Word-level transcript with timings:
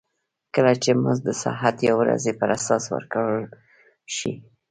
کله 0.55 0.73
چې 0.83 0.91
مزد 1.03 1.23
د 1.27 1.29
ساعت 1.43 1.75
یا 1.87 1.93
ورځې 2.01 2.31
پر 2.39 2.49
اساس 2.57 2.83
ورکړل 2.95 3.43
شي 4.15 4.31